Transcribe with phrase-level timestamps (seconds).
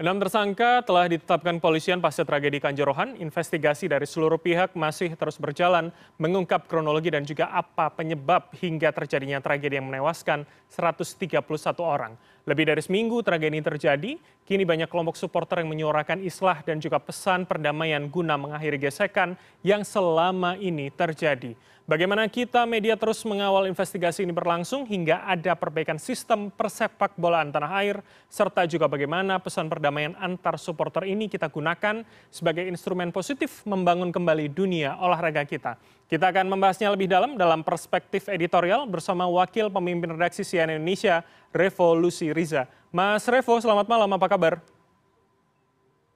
[0.00, 3.20] enam tersangka telah ditetapkan polisian pasca tragedi kanjuruhan.
[3.20, 9.44] Investigasi dari seluruh pihak masih terus berjalan mengungkap kronologi dan juga apa penyebab hingga terjadinya
[9.44, 12.16] tragedi yang menewaskan satu ratus tiga puluh satu orang.
[12.48, 14.10] Lebih dari seminggu tragedi ini terjadi
[14.48, 19.84] kini banyak kelompok supporter yang menyuarakan islah dan juga pesan perdamaian guna mengakhiri gesekan yang
[19.84, 21.52] selama ini terjadi
[21.90, 27.74] bagaimana kita media terus mengawal investigasi ini berlangsung hingga ada perbaikan sistem persepak bolaan tanah
[27.82, 27.98] air
[28.30, 34.46] serta juga bagaimana pesan perdamaian antar supporter ini kita gunakan sebagai instrumen positif membangun kembali
[34.54, 35.74] dunia olahraga kita.
[36.06, 41.98] Kita akan membahasnya lebih dalam dalam perspektif editorial bersama Wakil Pemimpin Redaksi CNN Indonesia, Revo
[41.98, 42.70] Lucy Riza.
[42.94, 44.54] Mas Revo, selamat malam, apa kabar?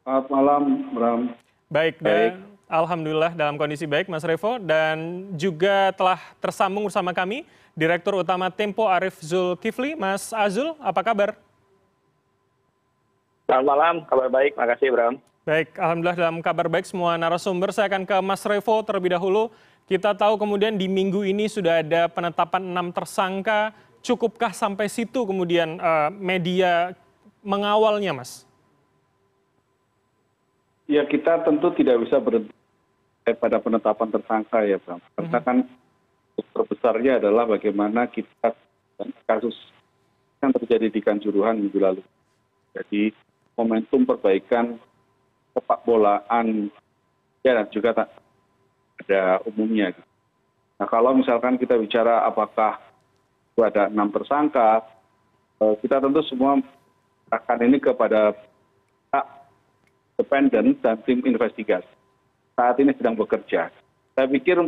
[0.02, 0.62] Selamat malam,
[0.94, 1.20] Bram.
[1.70, 2.53] Baik, baik.
[2.64, 4.56] Alhamdulillah dalam kondisi baik, Mas Revo.
[4.56, 7.44] Dan juga telah tersambung bersama kami,
[7.76, 9.92] Direktur Utama Tempo Arif Zulkifli.
[9.92, 11.36] Mas Azul, apa kabar?
[13.44, 14.56] Selamat malam, kabar baik.
[14.56, 15.14] Makasih, Bram.
[15.44, 17.68] Baik, Alhamdulillah dalam kabar baik semua narasumber.
[17.68, 19.52] Saya akan ke Mas Revo terlebih dahulu.
[19.84, 23.76] Kita tahu kemudian di minggu ini sudah ada penetapan enam tersangka.
[24.00, 26.96] Cukupkah sampai situ kemudian uh, media
[27.44, 28.48] mengawalnya, Mas?
[30.84, 32.52] Ya, kita tentu tidak bisa berhenti
[33.40, 35.00] pada penetapan tersangka ya, Bram.
[35.16, 35.56] Karena kan
[36.52, 38.52] terbesarnya adalah bagaimana kita
[39.24, 39.56] kasus
[40.44, 42.02] yang terjadi di Kanjuruhan minggu lalu.
[42.76, 43.14] Jadi
[43.56, 44.76] momentum perbaikan
[45.54, 46.68] sepak bolaan
[47.46, 49.94] ya dan juga ada umumnya.
[50.76, 52.82] Nah kalau misalkan kita bicara apakah
[53.54, 54.82] itu ada enam tersangka,
[55.62, 56.58] eh, kita tentu semua
[57.30, 58.34] akan ini kepada
[60.14, 61.90] independen dan tim investigasi.
[62.54, 63.68] Saat ini sedang bekerja.
[64.14, 64.62] Saya pikir,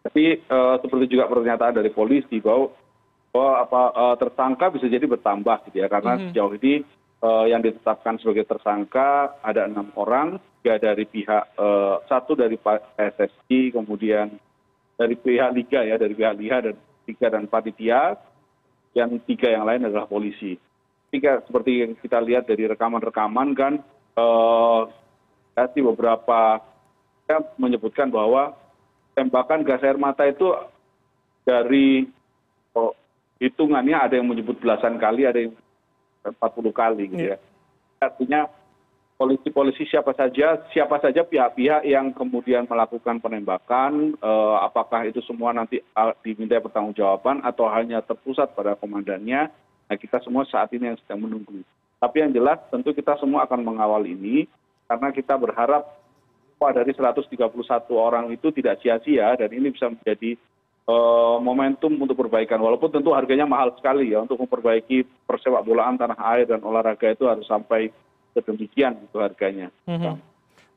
[0.00, 2.72] tapi uh, seperti juga pernyataan dari polisi bahwa,
[3.28, 6.24] bahwa apa uh, tersangka bisa jadi bertambah gitu ya, karena -hmm.
[6.32, 6.74] sejauh ini
[7.20, 13.76] Eh, yang ditetapkan sebagai tersangka ada enam orang tiga dari pihak eh, satu dari pssi
[13.76, 14.40] kemudian
[14.96, 18.16] dari pihak liga ya dari pihak liga dan tiga dan panitia
[18.96, 20.56] yang tiga yang lain adalah polisi
[21.12, 23.84] tiga seperti yang kita lihat dari rekaman rekaman kan
[25.56, 26.60] eh, beberapa
[27.28, 28.56] ya, menyebutkan bahwa
[29.14, 30.48] tembakan gas air mata itu
[31.44, 32.06] dari
[32.76, 32.94] oh,
[33.40, 35.54] hitungannya ada yang menyebut belasan kali ada yang
[36.20, 37.38] empat puluh kali gitu ya.
[38.00, 38.48] Artinya
[39.20, 45.20] polisi polisi siapa saja siapa saja pihak pihak yang kemudian melakukan penembakan eh, apakah itu
[45.28, 45.84] semua nanti
[46.24, 49.52] diminta pertanggungjawaban atau hanya terpusat pada komandannya
[49.92, 51.60] nah kita semua saat ini yang sedang menunggu
[52.00, 54.48] tapi yang jelas tentu kita semua akan mengawal ini
[54.88, 56.00] karena kita berharap
[56.60, 57.36] dari 131
[57.96, 60.36] orang itu tidak sia-sia dan ini bisa menjadi
[60.90, 66.18] Eh, momentum untuk perbaikan walaupun tentu harganya mahal sekali ya untuk memperbaiki persepak bolaan tanah
[66.34, 67.94] air dan olahraga itu harus sampai
[68.34, 69.70] sedemikian itu harganya.
[69.86, 70.14] Mm-hmm.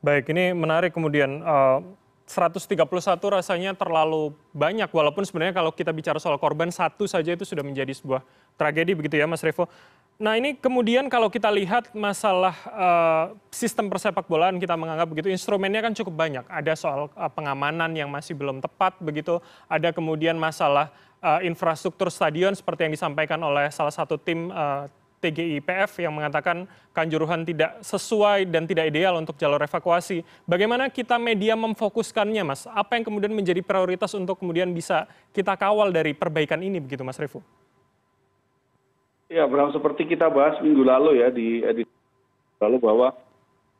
[0.04, 1.82] Baik, ini menarik kemudian uh,
[2.24, 2.80] 131
[3.20, 7.92] rasanya terlalu banyak walaupun sebenarnya kalau kita bicara soal korban satu saja itu sudah menjadi
[7.92, 8.24] sebuah
[8.56, 9.68] tragedi begitu ya Mas Revo.
[10.14, 15.84] Nah ini kemudian kalau kita lihat masalah uh, sistem persepak bolaan kita menganggap begitu instrumennya
[15.84, 16.44] kan cukup banyak.
[16.48, 19.42] Ada soal uh, pengamanan yang masih belum tepat begitu.
[19.66, 24.86] Ada kemudian masalah uh, infrastruktur stadion seperti yang disampaikan oleh salah satu tim uh,
[25.24, 30.22] TGIPF yang mengatakan Kanjuruhan tidak sesuai dan tidak ideal untuk jalur evakuasi.
[30.46, 32.70] Bagaimana kita media memfokuskannya, Mas?
[32.70, 37.18] Apa yang kemudian menjadi prioritas untuk kemudian bisa kita kawal dari perbaikan ini, begitu, Mas
[37.18, 37.42] Revo?
[39.34, 41.90] ya bram seperti kita bahas minggu lalu ya di edisi
[42.62, 43.10] lalu bahwa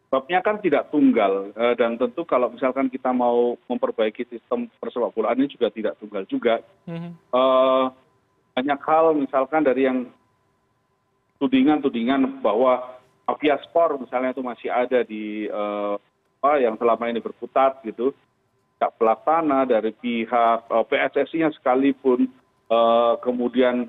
[0.09, 5.39] sebabnya kan tidak tunggal eh, dan tentu kalau misalkan kita mau memperbaiki sistem persepak bolaan
[5.39, 6.59] ini juga tidak tunggal juga
[6.91, 7.13] mm-hmm.
[7.31, 7.87] uh,
[8.55, 10.11] banyak hal misalkan dari yang
[11.39, 18.13] tudingan-tudingan bahwa mafia sport misalnya itu masih ada di apa yang selama ini berputar gitu.
[18.75, 22.27] Tidak pelaksana dari pihak uh, PSSI-nya sekalipun
[22.69, 23.89] uh, kemudian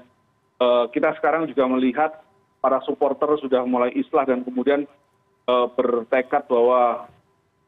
[0.55, 2.15] Eh, kita sekarang juga melihat
[2.63, 4.87] para supporter sudah mulai islah dan kemudian
[5.45, 7.11] eh, bertekad bahwa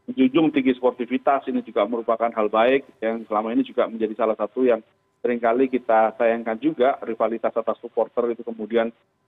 [0.08, 4.64] menjunjung tinggi sportivitas ini juga merupakan hal baik yang selama ini juga menjadi salah satu
[4.64, 4.80] yang
[5.20, 8.88] sering kali kita sayangkan juga rivalitas atas supporter itu kemudian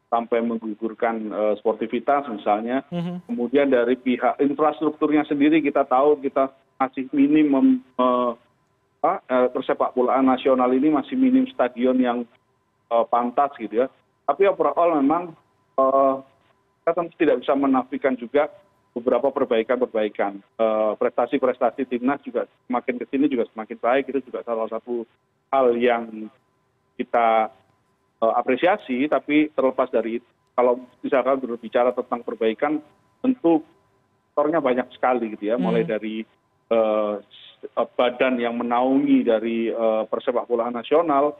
[0.09, 2.81] sampai menggugurkan uh, sportivitas misalnya.
[2.89, 3.29] Mm-hmm.
[3.29, 6.49] Kemudian dari pihak infrastrukturnya sendiri kita tahu kita
[6.81, 8.33] masih minim uh,
[9.53, 12.27] persepak bolaan nasional ini masih minim stadion yang
[12.89, 13.87] Eh, pantas gitu ya
[14.25, 15.29] tapi overall memang
[15.77, 16.15] eh,
[16.81, 18.49] kita tentu tidak bisa menafikan juga
[18.97, 24.25] beberapa perbaikan perbaikan eh, prestasi prestasi timnas juga semakin ke sini juga semakin baik itu
[24.25, 25.05] juga salah satu
[25.53, 26.33] hal yang
[26.97, 27.53] kita
[28.19, 32.83] apresiasi tapi terlepas dari itu kalau misalkan berbicara tentang perbaikan
[33.23, 33.63] tentu
[34.31, 35.55] faktornya banyak sekali gitu ya.
[35.55, 36.23] Mulai dari
[37.95, 39.71] badan yang menaungi dari
[40.07, 41.35] persepak bolaan nasional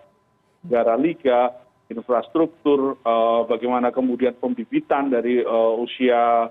[0.63, 1.51] negara liga
[1.87, 2.99] infrastruktur
[3.47, 5.43] bagaimana kemudian pembibitan dari
[5.79, 6.47] usia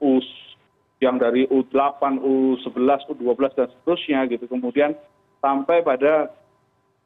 [0.00, 0.12] u
[0.98, 4.48] yang dari u delapan u sebelas u dua belas dan seterusnya gitu.
[4.48, 4.96] Kemudian
[5.40, 6.32] sampai pada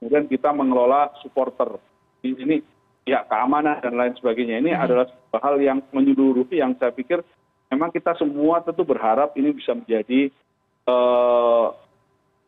[0.02, 1.78] kemudian kita mengelola supporter.
[2.26, 2.58] Ini
[3.06, 4.58] ya keamanan dan lain sebagainya.
[4.58, 7.22] Ini adalah sebuah hal yang menyeluruh yang saya pikir
[7.70, 10.26] memang kita semua tentu berharap ini bisa menjadi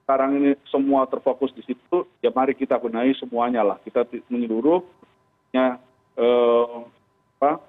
[0.02, 3.78] sekarang ini semua terfokus di situ ya mari kita benahi semuanya lah.
[3.86, 4.82] Kita menyeluruh
[7.38, 7.62] apa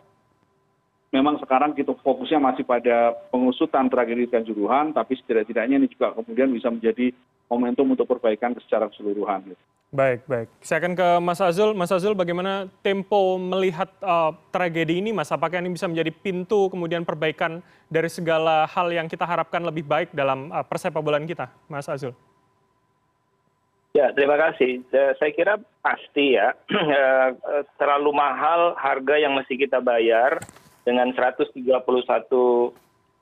[1.13, 6.49] memang sekarang kita fokusnya masih pada pengusutan tragedi kanjuruhan tapi setidak tidaknya ini juga kemudian
[6.49, 7.13] bisa menjadi
[7.47, 9.53] momentum untuk perbaikan secara keseluruhan
[9.95, 10.47] baik baik.
[10.59, 11.71] Saya akan ke mas azul.
[11.71, 13.87] Mas azul bagaimana tempo melihat
[14.51, 15.31] tragedi ini mas?
[15.31, 20.11] Apakah ini bisa menjadi pintu kemudian perbaikan dari segala hal yang kita harapkan lebih baik
[20.11, 21.47] dalam persepak bolaan kita?
[21.71, 22.11] Mas azul.
[23.95, 24.83] Ya terima kasih.
[24.91, 26.51] Saya kira pasti ya
[27.79, 30.43] terlalu mahal harga yang mesti kita bayar.
[30.85, 32.69] Dengan satu ratus tiga puluh satu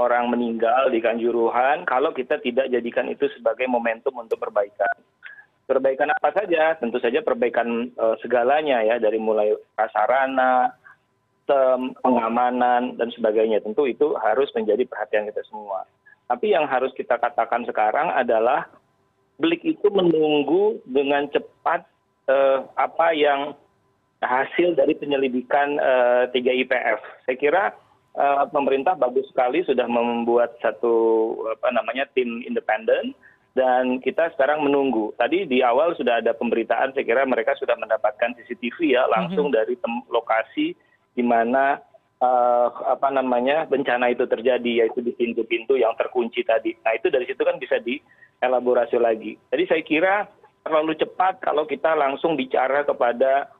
[0.02, 4.92] orang meninggal di kanjuruhan kalau kita tidak jadikan itu sebagai momentum untuk perbaikan
[5.64, 10.76] perbaikan apa saja tentu saja perbaikan segalanya ya dari mulai prasarana
[12.00, 13.60] pengamanan dan sebagainya.
[13.60, 15.84] Tentu itu harus menjadi perhatian kita semua.
[16.28, 18.72] Tapi yang harus kita katakan sekarang adalah
[19.38, 21.84] blik itu menunggu dengan cepat
[22.80, 23.52] apa yang
[24.24, 25.76] hasil dari penyelidikan
[26.32, 27.64] tiga ipf saya kira
[28.56, 33.12] pemerintah bagus sekali sudah membuat satu apa namanya tim independen
[33.54, 35.14] dan kita sekarang menunggu.
[35.14, 39.78] Tadi di awal sudah ada pemberitaan saya kira mereka sudah mendapatkan cctv ya langsung dari
[40.10, 40.74] lokasi
[41.14, 41.78] di mana
[42.88, 46.74] apa namanya bencana itu terjadi yaitu di pintu pintu yang terkunci tadi.
[46.82, 49.38] Nah itu dari situ kan bisa dielaborasi lagi.
[49.52, 50.16] Jadi saya kira
[50.64, 53.52] terlalu cepat kalau kita langsung bicara kepada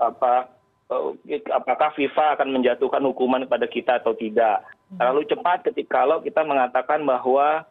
[0.00, 0.50] apa
[1.52, 4.64] apakah fifa akan menjatuhkan hukuman kepada kita atau tidak.
[4.98, 7.68] Terlalu cepat ketika kalau kita mengatakan bahwa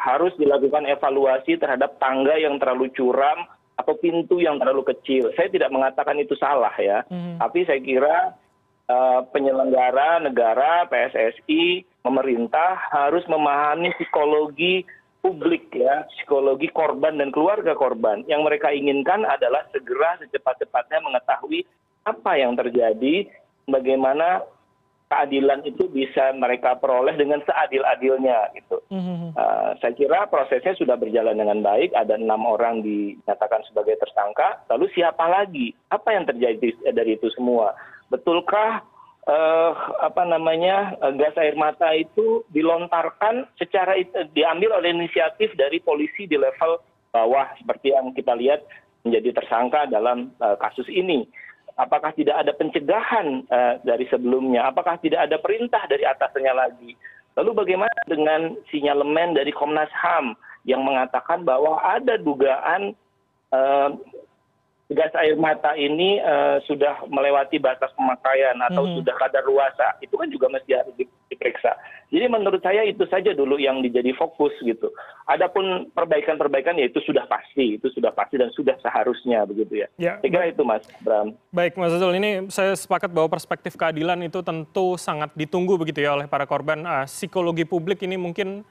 [0.00, 3.44] harus dilakukan evaluasi terhadap tangga yang terlalu curam
[3.76, 5.32] atau pintu yang terlalu kecil.
[5.36, 7.04] Saya tidak mengatakan itu salah ya.
[7.10, 8.16] Tapi saya kira
[9.30, 14.82] penyelenggara negara pssi pemerintah harus memahami psikologi
[15.20, 18.24] publik ya psikologi korban dan keluarga korban.
[18.24, 21.68] Yang mereka inginkan adalah segera secepat cepatnya mengetahui
[22.08, 23.28] apa yang terjadi
[23.68, 24.40] bagaimana
[25.10, 28.78] keadilan itu bisa mereka peroleh dengan seadil adilnya gitu
[29.82, 35.24] saya kira prosesnya sudah berjalan dengan baik ada enam orang dinyatakan sebagai tersangka lalu siapa
[35.26, 35.74] lagi?
[35.90, 37.74] Apa yang terjadi dari itu semua?
[38.10, 38.82] Betulkah
[40.00, 43.94] apa namanya gas air mata itu dilontarkan secara
[44.34, 46.82] diambil oleh inisiatif dari polisi di level
[47.14, 48.62] bawah seperti yang kita lihat
[49.06, 51.26] menjadi tersangka dalam kasus ini
[51.78, 53.46] apakah tidak ada pencegahan
[53.84, 54.66] dari sebelumnya?
[54.70, 56.96] Apakah tidak ada perintah dari atasnya lagi?
[57.38, 60.34] Lalu bagaimana dengan sinyalemen dari komnas ham
[60.66, 62.96] yang mengatakan bahwa ada dugaan
[64.90, 66.18] gas air mata ini
[66.66, 69.94] sudah melewati batas pemakaian atau sudah kadar luasa?
[70.02, 70.94] Itu kan juga mesti harus
[71.40, 71.72] diperiksa.
[72.12, 74.92] Jadi menurut saya itu saja dulu yang dijadi fokus gitu.
[75.24, 79.88] Adapun perbaikan perbaikan ya itu sudah pasti itu sudah pasti dan sudah seharusnya begitu ya.
[79.96, 81.32] Saya kira itu mas bram.
[81.54, 86.12] Baik mas azul ini saya sepakat bahwa perspektif keadilan itu tentu sangat ditunggu begitu ya
[86.18, 86.84] oleh para korban.
[87.08, 88.66] Psikologi publik ini mungkin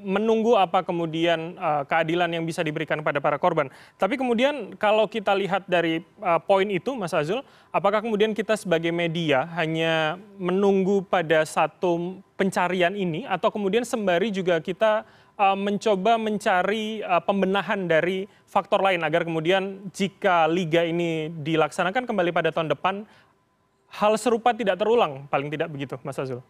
[0.00, 3.68] menunggu apa kemudian keadilan yang bisa diberikan kepada para korban.
[4.00, 6.00] Tapi kemudian kalau kita lihat dari
[6.48, 13.28] poin itu, Mas Azul, apakah kemudian kita sebagai media hanya menunggu pada satu pencarian ini,
[13.28, 15.04] atau kemudian sembari juga kita
[15.36, 22.72] mencoba mencari pembenahan dari faktor lain agar kemudian jika liga ini dilaksanakan kembali pada tahun
[22.72, 23.04] depan,
[23.92, 26.40] hal serupa tidak terulang, paling tidak begitu, Mas Azul?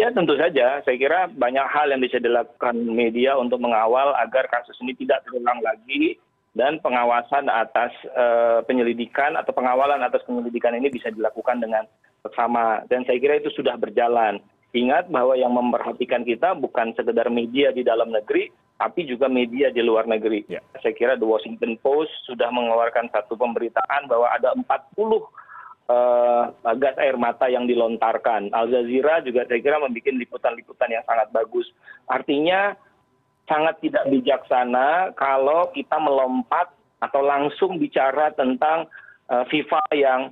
[0.00, 0.80] Ya tentu saja.
[0.80, 5.60] Saya kira banyak hal yang bisa dilakukan media untuk mengawal agar kasus ini tidak terulang
[5.60, 6.16] lagi
[6.56, 7.92] dan pengawasan atas
[8.64, 11.84] penyelidikan atau pengawalan atas penyelidikan ini bisa dilakukan dengan
[12.24, 14.40] bersama dan saya kira itu sudah berjalan.
[14.70, 18.48] Ingat bahwa yang memperhatikan kita bukan sekedar media di dalam negeri
[18.80, 20.48] tapi juga media di luar negeri.
[20.80, 25.28] Saya kira the washington post sudah mengeluarkan satu pemberitaan bahwa ada empat puluh
[26.78, 28.54] gas air mata yang dilontarkan.
[28.54, 31.66] Al jazeera juga saya kira membuat liputan liputan yang sangat bagus.
[32.06, 32.74] Artinya
[33.50, 36.70] sangat tidak bijaksana kalau kita melompat
[37.02, 38.86] atau langsung bicara tentang
[39.50, 40.30] fifa yang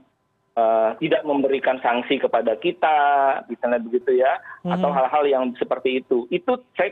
[0.99, 2.99] tidak memberikan sanksi kepada kita
[3.47, 6.27] misalnya begitu ya atau hal hal yang seperti itu.
[6.35, 6.91] Itu saya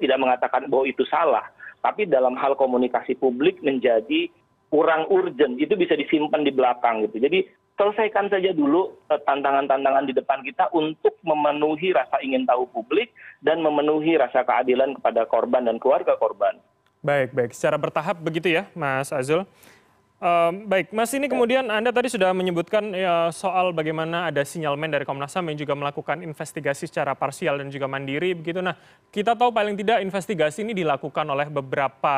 [0.00, 1.44] tidak mengatakan bahwa itu salah.
[1.84, 4.32] Tapi dalam hal komunikasi publik menjadi
[4.72, 5.60] kurang urgent.
[5.60, 7.20] Itu bisa disimpan di belakang gitu.
[7.20, 7.44] Jadi
[7.76, 13.10] selesaikan saja dulu tantangan tantangan di depan kita untuk memenuhi rasa ingin tahu publik
[13.40, 16.60] dan memenuhi rasa keadilan kepada korban dan keluarga korban.
[17.02, 17.50] Baik baik.
[17.56, 19.42] Secara bertahap begitu ya mas azul.
[20.70, 22.94] Baik mas ini kemudian anda tadi sudah menyebutkan
[23.34, 27.90] soal bagaimana ada sinyalmen dari komnas ham yang juga melakukan investigasi secara parsial dan juga
[27.90, 28.62] mandiri begitu.
[28.62, 28.78] Nah
[29.10, 32.14] kita tahu paling tidak investigasi ini dilakukan oleh beberapa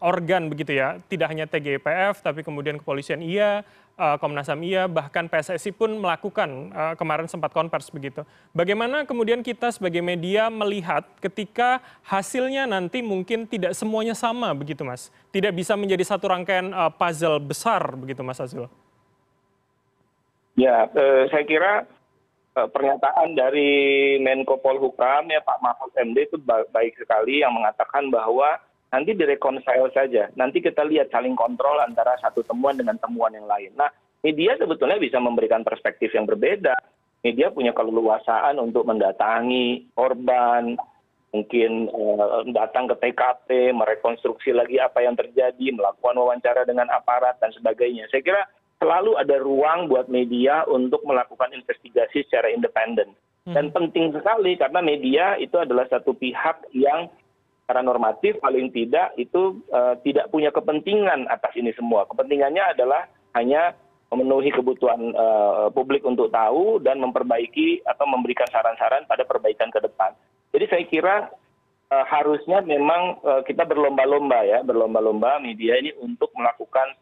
[0.00, 0.96] organ begitu ya.
[1.04, 3.20] Tidak hanya tgipf tapi kemudian kepolisian.
[3.20, 3.60] Iya
[3.98, 8.22] komnas ham iya bahkan pssi pun melakukan kemarin sempat konvers begitu.
[8.54, 15.10] Bagaimana kemudian kita sebagai media melihat ketika hasilnya nanti mungkin tidak semuanya sama begitu mas?
[15.34, 18.70] Tidak bisa menjadi satu rangkaian puzzle besar begitu mas azul?
[20.54, 20.86] Ya
[21.30, 21.90] saya kira
[22.54, 26.38] pernyataan dari menko polhukam ya pak mahfud md itu
[26.74, 30.32] baik sekali yang mengatakan bahwa nanti direkonsile saja.
[30.36, 33.72] Nanti kita lihat saling kontrol antara satu temuan dengan temuan yang lain.
[33.76, 33.88] Nah
[34.24, 36.76] media sebetulnya bisa memberikan perspektif yang berbeda.
[37.22, 40.78] Media punya keleluasaan untuk mendatangi korban
[41.28, 41.92] mungkin
[42.56, 48.08] datang ke tkp merekonstruksi lagi apa yang terjadi melakukan wawancara dengan aparat dan sebagainya.
[48.08, 48.42] Saya kira
[48.80, 53.12] selalu ada ruang buat media untuk melakukan investigasi secara independen.
[53.48, 57.08] Dan penting sekali karena media itu adalah satu pihak yang
[57.68, 59.60] secara normatif paling tidak itu
[60.00, 62.08] tidak punya kepentingan atas ini semua.
[62.08, 63.04] Kepentingannya adalah
[63.36, 63.76] hanya
[64.08, 65.12] memenuhi kebutuhan
[65.76, 70.16] publik untuk tahu dan memperbaiki atau memberikan saran saran pada perbaikan ke depan.
[70.56, 71.16] Jadi saya kira
[71.92, 76.96] harusnya memang kita berlomba lomba ya berlomba lomba media ini untuk melakukan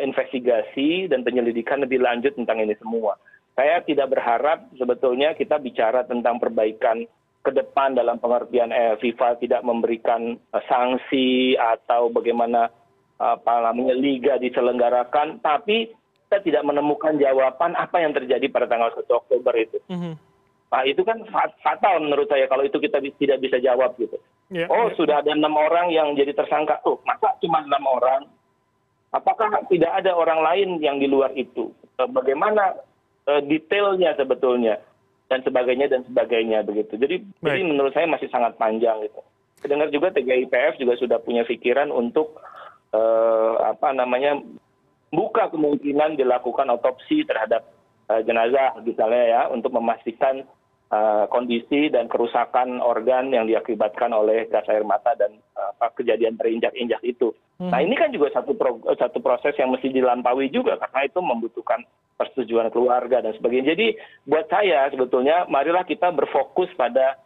[0.00, 3.20] investigasi dan penyelidikan lebih lanjut tentang ini semua.
[3.52, 7.04] Saya tidak berharap sebetulnya kita bicara tentang perbaikan
[7.42, 8.70] ke depan dalam pengertian
[9.02, 10.38] fifa tidak memberikan
[10.70, 12.70] sanksi atau bagaimana
[13.18, 15.42] apa namanya liga diselenggarakan.
[15.42, 15.90] Tapi
[16.26, 19.78] kita tidak menemukan jawaban apa yang terjadi pada tanggal satu oktober itu.
[20.72, 21.20] Nah itu kan
[21.60, 24.16] fatal menurut saya kalau itu kita tidak bisa jawab gitu.
[24.72, 26.80] Oh sudah ada enam orang yang jadi tersangka.
[26.88, 28.30] Oh masa cuma enam orang?
[29.12, 31.68] Apakah tidak ada orang lain yang di luar itu?
[32.00, 32.80] Bagaimana
[33.44, 34.80] detailnya sebetulnya
[35.32, 37.00] dan sebagainya dan sebagainya begitu.
[37.00, 39.24] Jadi jadi menurut saya masih sangat panjang gitu.
[39.64, 42.36] Saya dengar juga tgipf juga sudah punya pikiran untuk
[43.64, 44.36] apa namanya
[45.08, 47.64] buka kemungkinan dilakukan otopsi terhadap
[48.28, 50.44] jenazah misalnya ya untuk memastikan
[51.32, 55.40] kondisi dan kerusakan organ yang diakibatkan oleh gas air mata dan
[55.96, 57.32] kejadian terinjak injak itu.
[57.62, 61.80] Nah ini kan juga satu proses yang mesti dilampaui juga karena itu membutuhkan
[62.22, 63.74] persetujuan keluarga dan sebagainya.
[63.74, 67.18] Jadi buat saya sebetulnya marilah kita berfokus pada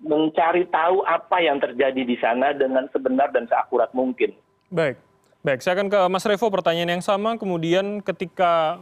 [0.00, 4.32] mencari tahu apa yang terjadi di sana dengan sebenar dan seakurat mungkin.
[4.72, 4.96] Baik.
[5.42, 7.34] Baik saya akan ke mas revo pertanyaan yang sama.
[7.34, 8.78] Kemudian ketika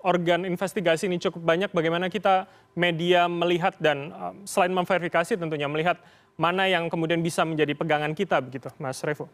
[0.00, 2.46] organ investigasi ini cukup banyak bagaimana kita
[2.78, 4.14] media melihat dan
[4.46, 5.98] selain memverifikasi tentunya melihat
[6.38, 9.26] mana yang kemudian bisa menjadi pegangan kita begitu mas revo?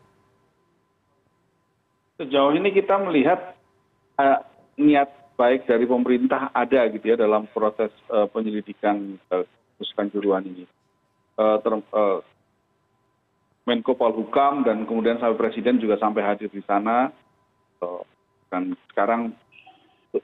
[2.16, 3.52] Sejauh ini kita melihat
[4.76, 7.92] niat baik dari pemerintah ada gitu ya dalam proses
[8.33, 10.64] penyelidikan kasus kanjuruhan ini.
[13.66, 17.12] Menko polhukam dan kemudian sampai presiden juga sampai hadir di sana.
[18.49, 19.35] Dan sekarang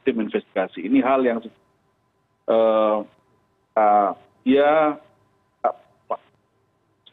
[0.06, 0.88] tim investigasi.
[0.88, 1.38] Ini hal yang
[4.46, 4.96] ya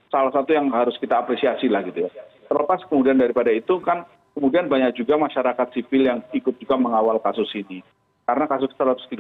[0.08, 2.12] salah satu yang harus kita apresiasi lah gitu ya.
[2.48, 4.08] Terlepas kemudian daripada itu kan
[4.40, 7.84] kemudian banyak juga masyarakat sipil yang ikut juga mengawal kasus ini.
[8.24, 9.20] Karena kasus 131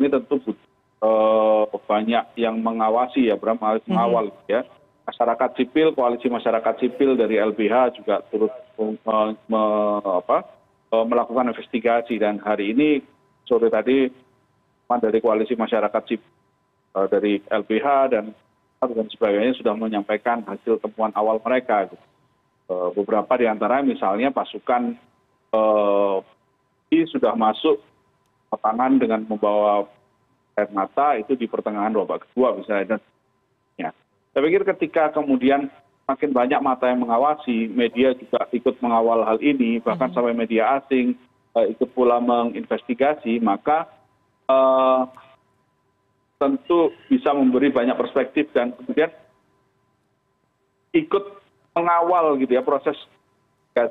[0.00, 0.56] ini tentu
[1.84, 4.64] banyak yang mengawasi ya Bram harus mengawal ya.
[5.04, 8.48] Masyarakat sipil koalisi masyarakat sipil dari lbh juga turut
[10.88, 12.16] melakukan investigasi.
[12.16, 13.04] Dan hari ini
[13.44, 14.08] sore tadi
[14.88, 16.32] dari koalisi masyarakat sipil
[17.12, 18.32] dari lbh dan
[19.12, 21.90] sebagainya sudah menyampaikan hasil temuan awal mereka
[22.68, 24.96] beberapa di antara misalnya pasukan
[26.90, 27.80] ini sudah masuk
[28.54, 29.84] tangan dengan membawa
[30.54, 33.02] air mata itu di pertengahan babak kedua misalnya.
[34.34, 35.70] Saya pikir ketika kemudian
[36.10, 41.14] makin banyak mata yang mengawasi media juga ikut mengawal hal ini bahkan sampai media asing
[41.54, 43.86] ikut pula menginvestigasi maka
[46.42, 49.14] tentu bisa memberi banyak perspektif dan kemudian
[50.92, 51.24] ikut
[51.74, 52.96] mengawal gitu ya proses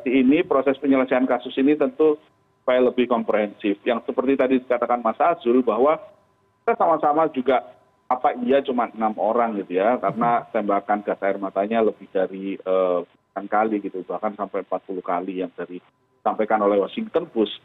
[0.08, 2.16] ini proses penyelesaian kasus ini tentu
[2.64, 3.76] supaya lebih komprehensif.
[3.84, 6.00] Yang seperti tadi dikatakan mas azul bahwa
[6.64, 7.60] kita sama-sama juga
[8.08, 13.04] apa iya cuma enam orang gitu ya karena tembakan gas air matanya lebih dari uh,
[13.34, 15.82] kali gitu bahkan sampai 40 kali yang dari
[16.24, 17.60] disampaikan oleh Washington Post.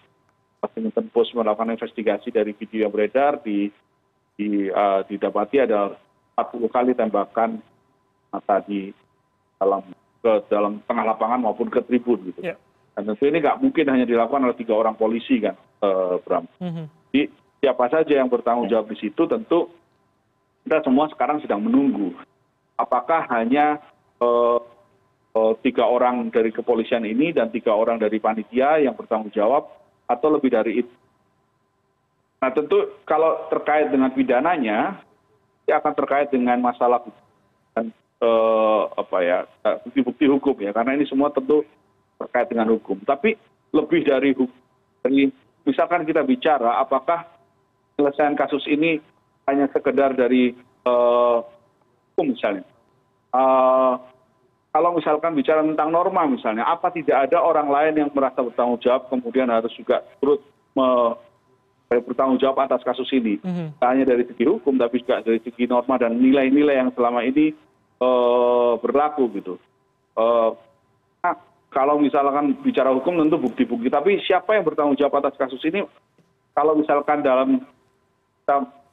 [0.59, 3.71] Washington Post melakukan investigasi dari video yang beredar di,
[4.35, 5.95] di uh, didapati ada
[6.35, 7.63] 40 kali tembakan
[8.35, 8.91] mata di
[9.63, 9.87] dalam
[10.19, 12.41] ke dalam tengah lapangan maupun ke tribun gitu.
[12.43, 12.59] Yeah.
[12.99, 16.51] Dan tentu ini nggak mungkin hanya dilakukan oleh tiga orang polisi kan, uh, Bram.
[16.59, 16.87] Mm -hmm.
[17.15, 17.23] Jadi
[17.63, 19.71] siapa saja yang bertanggung jawab di situ tentu
[20.67, 22.13] kita semua sekarang sedang menunggu
[22.79, 23.83] apakah hanya
[24.23, 24.63] uh,
[25.35, 29.67] uh, tiga orang dari kepolisian ini dan tiga orang dari panitia yang bertanggung jawab
[30.07, 30.95] atau lebih dari itu.
[32.39, 35.03] Nah tentu kalau terkait dengan pidananya,
[35.67, 37.03] ya akan terkait dengan masalah
[37.75, 37.91] dan
[38.99, 39.47] apa ya
[39.87, 41.63] bukti-bukti hukum ya karena ini semua tentu
[42.19, 42.99] terkait dengan hukum.
[43.07, 43.39] Tapi
[43.71, 44.59] lebih dari hukum,
[45.63, 47.25] misalkan kita bicara apakah
[47.95, 48.99] penyelesaian kasus ini
[49.47, 50.53] hanya sekedar dari
[50.85, 51.39] eh,
[52.13, 52.67] hukum misalnya.
[53.33, 53.95] Eh,
[54.69, 59.09] kalau misalkan bicara tentang norma misalnya, apa tidak ada orang lain yang merasa bertanggung jawab
[59.09, 60.43] kemudian harus juga turut
[61.89, 63.41] bertanggung jawab atas kasus ini.
[63.41, 63.81] Mm-hmm.
[63.81, 67.57] hanya dari segi hukum, tapi juga dari segi norma dan nilai-nilai yang selama ini
[68.79, 69.55] berlaku gitu.
[70.15, 70.55] Uh,
[71.23, 71.35] nah,
[71.71, 75.83] kalau misalkan bicara hukum tentu bukti-bukti, tapi siapa yang bertanggung jawab atas kasus ini?
[76.55, 77.63] Kalau misalkan dalam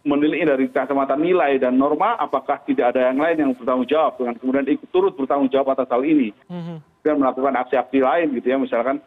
[0.05, 4.38] menilai dari kacamata nilai dan norma apakah tidak ada yang lain yang bertanggung jawab dengan
[4.38, 6.77] kemudian ikut turut bertanggung jawab atas hal ini mm-hmm.
[7.01, 9.01] dan melakukan aksi-aksi lain gitu ya misalkan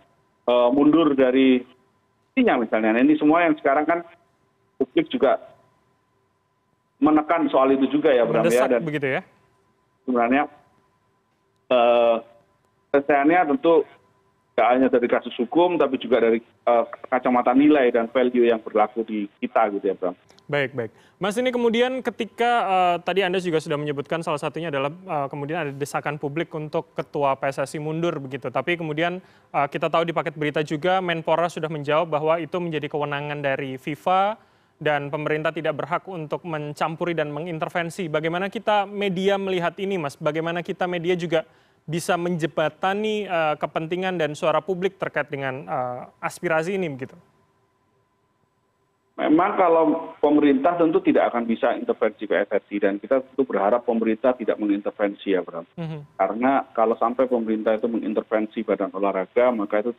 [0.50, 1.62] uh, mundur dari
[2.38, 3.98] misalnya nah, ini semua yang sekarang kan
[4.78, 5.42] publik juga
[7.02, 9.22] menekan soal itu juga ya Bram ya dan begitu ya
[10.08, 10.48] sebenarnya
[11.68, 12.24] uh,
[12.88, 13.84] tentu
[14.56, 19.04] tidak hanya dari kasus hukum tapi juga dari uh, kacamata nilai dan value yang berlaku
[19.04, 20.16] di kita gitu ya Bram.
[20.48, 20.90] Baik, baik.
[21.20, 25.60] Mas ini kemudian ketika uh, tadi Anda juga sudah menyebutkan salah satunya adalah uh, kemudian
[25.60, 28.48] ada desakan publik untuk ketua PSSI mundur begitu.
[28.48, 29.20] Tapi kemudian
[29.52, 33.76] uh, kita tahu di paket berita juga Menpora sudah menjawab bahwa itu menjadi kewenangan dari
[33.76, 34.40] FIFA
[34.78, 38.06] dan pemerintah tidak berhak untuk mencampuri dan mengintervensi.
[38.06, 40.14] Bagaimana kita media melihat ini, Mas?
[40.14, 41.42] Bagaimana kita media juga
[41.82, 47.16] bisa menjebatani uh, kepentingan dan suara publik terkait dengan uh, aspirasi ini begitu?
[49.18, 49.84] memang kalau
[50.22, 55.42] pemerintah tentu tidak akan bisa intervensi pssi dan kita tentu berharap pemerintah tidak mengintervensi ya
[55.42, 56.14] bram mhm.
[56.14, 59.92] karena kalau sampai pemerintah itu mengintervensi badan olahraga maka itu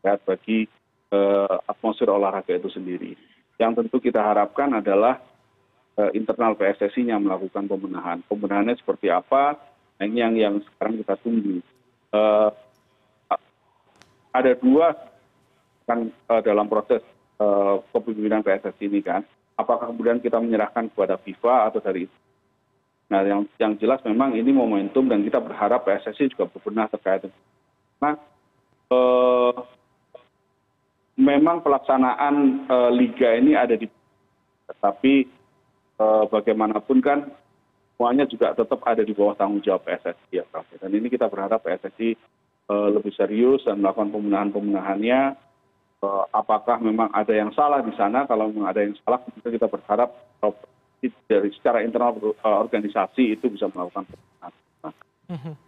[0.00, 0.64] bagi
[1.12, 3.12] eh, atmosfer olahraga itu sendiri
[3.58, 5.18] yang tentu kita harapkan adalah
[5.98, 8.22] eh, internal pssi nya melakukan pembenahan.
[8.30, 9.58] Pembenahannya seperti apa?
[9.98, 11.58] Nah, ini yang yang sekarang kita tunggu.
[12.14, 12.50] Eh,
[14.28, 14.94] ada dua
[15.88, 16.12] kan
[16.44, 17.00] dalam proses
[17.90, 19.24] kepemimpinan pssi ini kan.
[19.58, 22.06] Apakah kemudian kita menyerahkan kepada fifa atau dari
[23.08, 27.24] nah yang yang jelas memang ini momentum dan kita berharap pssi juga berbenah terkait
[27.96, 28.20] nah
[28.92, 29.56] eh,
[31.18, 33.90] memang pelaksanaan eh, liga ini ada di
[34.70, 35.14] tetapi
[35.98, 37.28] eh, bagaimanapun kan
[37.98, 40.70] semuanya juga tetap ada di bawah tanggung jawab PSSI ya Prof.
[40.78, 42.14] Dan ini kita berharap PSSI
[42.70, 45.34] uh, lebih serius dan melakukan pembenahan-pembenahannya
[45.98, 50.14] Eh, apakah memang ada yang salah di sana kalau memang ada yang salah kita berharap
[51.26, 54.06] dari secara internal eh, organisasi itu bisa melakukan
[55.26, 55.58] mhm.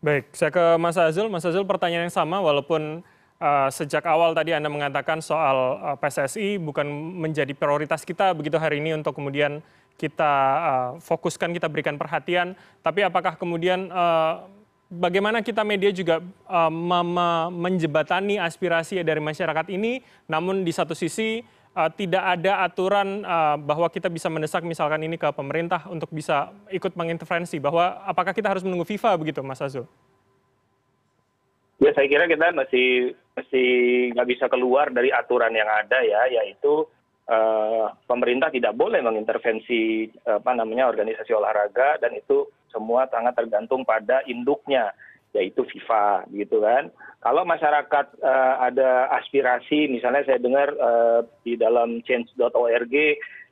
[0.00, 1.28] Baik, saya ke Mas Azul.
[1.28, 3.04] Mas Azul pertanyaan yang sama walaupun
[3.40, 6.86] uh, sejak awal tadi Anda mengatakan soal uh, PSSI bukan
[7.20, 9.60] menjadi prioritas kita begitu hari ini untuk kemudian
[9.96, 12.52] kita uh, fokuskan, kita berikan perhatian.
[12.84, 14.44] Tapi apakah kemudian uh,
[14.92, 16.72] bagaimana kita media juga uh,
[17.50, 21.40] menjebatani aspirasi dari masyarakat ini, namun di satu sisi
[21.72, 26.52] uh, tidak ada aturan uh, bahwa kita bisa mendesak misalkan ini ke pemerintah untuk bisa
[26.68, 29.88] ikut mengintervensi, bahwa apakah kita harus menunggu FIFA begitu, Mas Azul?
[31.76, 33.68] Ya, saya kira kita masih masih
[34.16, 36.88] nggak bisa keluar dari aturan yang ada ya, yaitu
[37.28, 44.24] uh, pemerintah tidak boleh mengintervensi apa namanya organisasi olahraga dan itu semua sangat tergantung pada
[44.24, 44.92] induknya
[45.36, 46.88] yaitu FIFA gitu kan.
[47.20, 52.94] Kalau masyarakat uh, ada aspirasi, misalnya saya dengar uh, di dalam change.org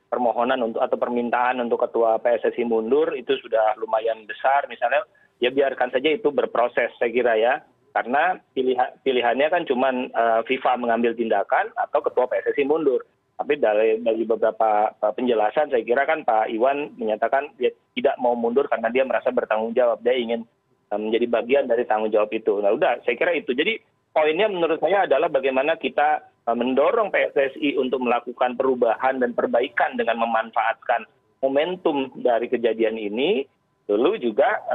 [0.09, 5.05] permohonan untuk atau permintaan untuk ketua PSSI mundur itu sudah lumayan besar, misalnya
[5.37, 7.53] ya biarkan saja itu berproses saya kira ya,
[7.95, 13.99] karena pilihan pilihannya kan cuma uh, FIFA mengambil tindakan atau ketua PSSI mundur tapi dari
[14.23, 19.03] beberapa eh, penjelasan saya kira kan pak iwan menyatakan dia tidak mau mundur karena dia
[19.03, 20.47] merasa bertanggung jawab dia ingin
[20.95, 22.61] menjadi bagian dari tanggung jawab itu.
[22.61, 23.51] Nah, udah, saya kira itu.
[23.51, 23.81] Jadi
[24.15, 31.09] poinnya menurut saya adalah bagaimana kita mendorong PSSI untuk melakukan perubahan dan perbaikan dengan memanfaatkan
[31.41, 33.49] momentum dari kejadian ini
[33.85, 34.65] dulu juga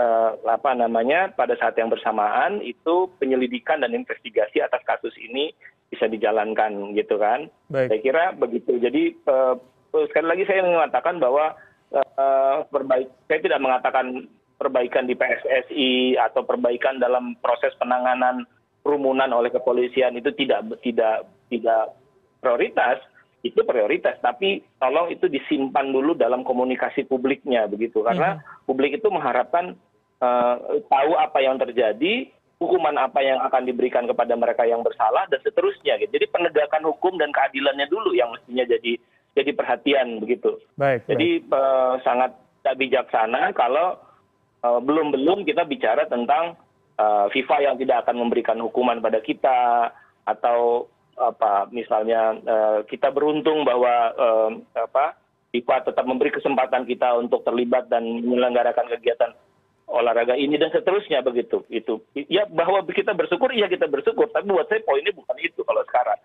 [0.46, 5.50] apa namanya pada saat yang bersamaan itu penyelidikan dan investigasi atas kasus ini
[5.90, 7.50] bisa dijalankan gitu kan.
[7.66, 7.90] Baik.
[7.90, 8.78] Saya kira begitu.
[8.78, 9.18] Jadi
[9.90, 11.58] sekali lagi saya mengatakan bahwa
[12.70, 18.46] perbaik saya tidak mengatakan perbaikan di PSSI atau perbaikan dalam proses penanganan
[18.86, 21.98] kerumunan oleh kepolisian itu tidak tidak tidak
[22.38, 23.02] prioritas
[23.40, 28.04] itu prioritas tapi tolong itu disimpan dulu dalam komunikasi publiknya begitu.
[28.04, 29.76] Karena publik itu mengharapkan
[30.88, 32.28] tahu apa yang terjadi
[32.60, 36.12] hukuman apa yang akan diberikan kepada mereka yang bersalah dan seterusnya gitu.
[36.12, 39.00] Jadi penegakan hukum dan keadilannya dulu yang mestinya jadi
[39.32, 40.60] jadi perhatian begitu.
[40.76, 42.04] Baik, jadi baik.
[42.04, 43.96] sangat tidak bijaksana kalau
[44.60, 46.60] belum belum kita bicara tentang
[47.32, 49.88] FIFA yang tidak akan memberikan hukuman pada kita
[50.28, 50.84] atau
[51.18, 52.38] apa misalnya
[52.86, 54.12] kita beruntung bahwa
[54.76, 55.16] apa
[55.50, 59.34] FIFA tetap memberi kesempatan kita untuk terlibat dan menyelenggarakan kegiatan
[59.90, 61.66] olahraga ini dan seterusnya begitu.
[61.66, 62.06] Itu.
[62.14, 66.20] Ya bahwa kita bersyukur iya kita bersyukur tapi buat saya poinnya bukan itu kalau sekarang.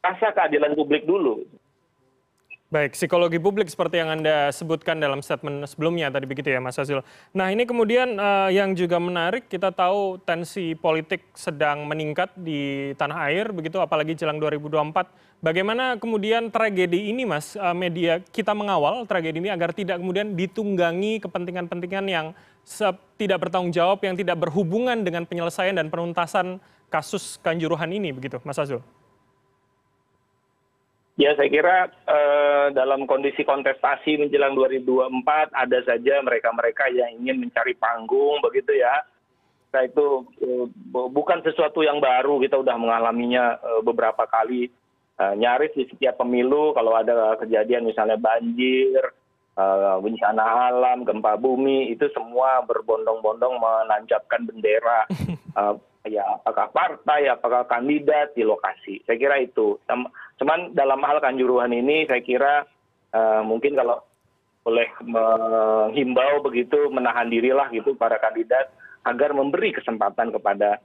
[0.00, 1.44] Rasa keadilan publik dulu
[2.70, 7.02] Baik, psikologi publik seperti yang Anda sebutkan dalam statement sebelumnya tadi begitu ya Mas Azul.
[7.34, 13.26] Nah ini kemudian uh, yang juga menarik, kita tahu tensi politik sedang meningkat di tanah
[13.26, 14.86] air begitu apalagi jelang 2024.
[15.42, 21.18] Bagaimana kemudian tragedi ini Mas, uh, media kita mengawal tragedi ini agar tidak kemudian ditunggangi
[21.26, 22.26] kepentingan-kepentingan yang
[23.18, 28.62] tidak bertanggung jawab, yang tidak berhubungan dengan penyelesaian dan penuntasan kasus kanjuruhan ini begitu Mas
[28.62, 28.78] Azul?
[31.20, 31.76] Ya saya kira
[32.72, 39.04] dalam kondisi kontestasi menjelang 2024 ada saja mereka mereka yang ingin mencari panggung begitu ya.
[39.70, 40.24] Nah itu
[40.90, 44.72] bukan sesuatu yang baru kita sudah mengalaminya beberapa kali.
[45.20, 49.04] Nyaris di setiap pemilu kalau ada kejadian misalnya banjir
[50.00, 55.04] bencana alam gempa bumi itu semua berbondong-bondong menancapkan bendera.
[56.08, 59.04] Ya apakah partai apakah kandidat di lokasi.
[59.04, 59.76] Saya kira itu
[60.40, 62.64] cuman dalam hal kanjuruhan ini saya kira
[63.44, 64.00] mungkin kalau
[64.64, 68.72] boleh menghimbau begitu menahan dirilah gitu para kandidat
[69.04, 70.80] agar memberi kesempatan kepada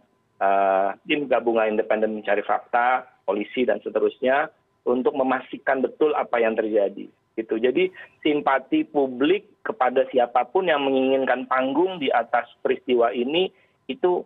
[1.08, 4.52] tim gabungan independen mencari fakta polisi dan seterusnya
[4.84, 7.56] untuk memastikan betul apa yang terjadi gitu.
[7.60, 7.91] Jadi
[8.24, 13.52] simpati publik kepada siapa pun yang menginginkan panggung di atas peristiwa ini
[13.91, 14.24] itu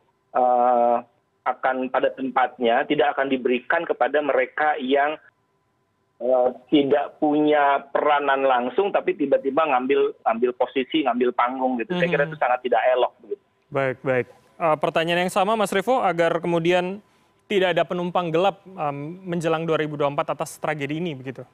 [1.55, 5.17] akan pada tempatnya tidak akan diberikan kepada mereka yang
[6.67, 11.95] tidak punya peranan langsung tapi tiba tiba ngambil ambil posisi ngambil panggung gitu.
[11.95, 14.27] Saya kira itu sangat tidak elok begitu baik baik.
[14.59, 16.99] Pertanyaan yang sama Mas Revo agar kemudian
[17.47, 18.59] tidak ada penumpang gelap
[19.23, 21.47] menjelang 2024 atas tragedi ini begitu.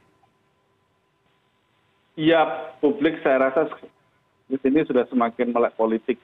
[2.18, 3.70] Iya, publik saya rasa
[4.48, 6.18] di sini sudah semakin melek politik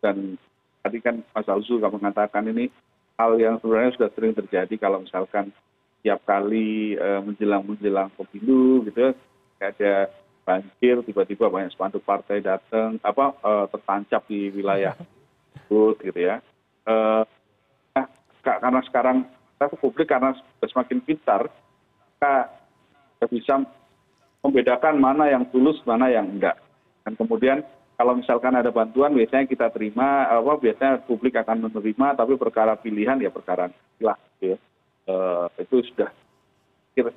[0.00, 0.38] dan
[0.82, 2.68] tadi kan mas alzu mengatakan ini
[3.16, 5.54] hal yang sebenarnya sudah sering terjadi kalau misalkan
[6.02, 10.10] tiap kali menjelang menjelang pemilu gitu ya ada
[10.42, 13.38] banjir tiba-tiba banyak spanduk partai datang apa
[13.70, 14.98] tertancap di wilayah
[15.54, 16.42] tersebut gitu ya.
[17.94, 18.06] Nah,
[18.42, 19.22] karena sekarang
[19.54, 20.34] kita publik karena
[20.66, 21.46] semakin pintar
[22.18, 22.50] kita
[23.30, 23.62] bisa
[24.42, 26.58] membedakan mana yang tulus mana yang enggak.
[27.06, 27.62] Dan kemudian
[28.02, 33.22] kalau misalkan ada bantuan biasanya kita terima apa biasanya publik akan menerima tapi perkara pilihan
[33.22, 33.70] ya perkara
[34.02, 34.58] lah gitu ya.
[35.62, 36.10] itu sudah
[36.98, 37.14] sudah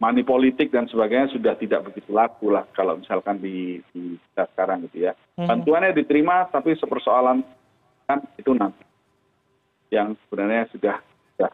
[0.00, 4.88] money politik dan sebagainya sudah tidak begitu laku lah kalau misalkan di, di kita sekarang
[4.88, 5.12] gitu ya.
[5.36, 7.44] Bantuannya diterima tapi sepersoalan
[8.08, 8.84] kan itu nanti.
[9.92, 10.96] Yang sebenarnya sudah,
[11.36, 11.50] sudah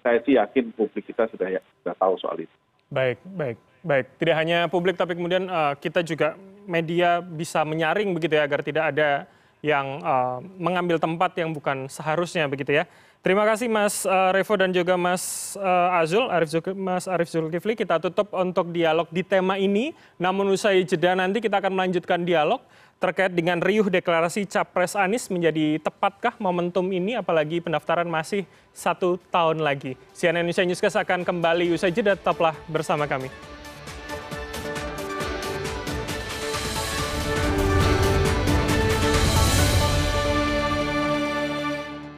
[0.00, 2.56] saya sih yakin publik kita sudah ya, sudah tahu soal itu.
[2.88, 4.06] Baik baik baik.
[4.16, 8.84] Tidak hanya publik tapi kemudian uh, kita juga media bisa menyaring begitu ya agar tidak
[8.92, 9.28] ada
[9.64, 12.84] yang uh, mengambil tempat yang bukan seharusnya begitu ya.
[13.24, 17.72] Terima kasih Mas uh, Revo dan juga Mas uh, Azul, Arif Mas Arif Zulkifli.
[17.72, 19.96] Kita tutup untuk dialog di tema ini.
[20.20, 22.60] Namun usai jeda nanti kita akan melanjutkan dialog
[23.00, 28.44] terkait dengan riuh deklarasi Capres Anies menjadi tepatkah momentum ini apalagi pendaftaran masih
[28.76, 29.96] satu tahun lagi.
[30.12, 33.32] CNN Indonesia Newscast akan kembali usai jeda tetaplah bersama kami.